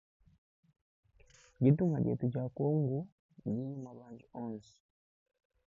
[1.63, 2.99] Ditunga dietu dia kongu
[3.41, 4.75] didi ne mabanji onsu.